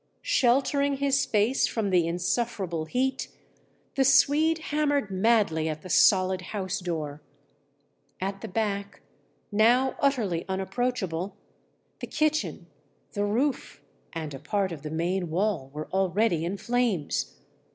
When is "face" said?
1.27-1.67